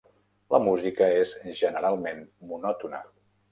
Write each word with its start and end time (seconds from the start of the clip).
La 0.55 0.59
música 0.67 1.09
és 1.17 1.35
generalment 1.61 2.25
monòtona. 2.55 3.07